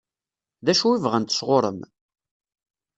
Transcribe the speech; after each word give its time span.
D 0.65 0.67
acu 0.71 0.87
i 0.95 0.97
bɣant 1.03 1.35
sɣur-m? 1.39 1.79